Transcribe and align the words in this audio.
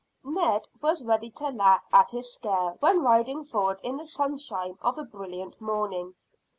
Ned 0.23 0.67
was 0.81 1.05
ready 1.05 1.29
to 1.29 1.49
laugh 1.49 1.83
at 1.93 2.09
his 2.09 2.33
scare 2.33 2.71
when 2.79 3.03
riding 3.03 3.43
forward 3.43 3.79
in 3.83 3.97
the 3.97 4.05
sunshine 4.07 4.79
of 4.81 4.97
a 4.97 5.03
brilliant 5.03 5.61
morning. 5.61 6.15